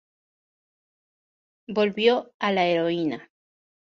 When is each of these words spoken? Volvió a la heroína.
Volvió 1.67 2.33
a 2.39 2.51
la 2.51 2.65
heroína. 2.65 3.29